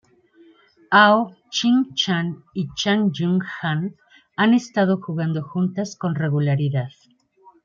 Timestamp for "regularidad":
6.15-6.89